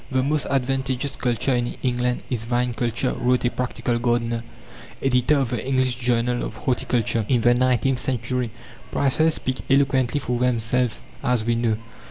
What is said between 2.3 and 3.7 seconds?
vine culture," wrote a